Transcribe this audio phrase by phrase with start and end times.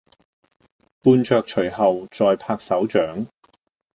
[1.03, 3.27] 伴著隨後在拍手掌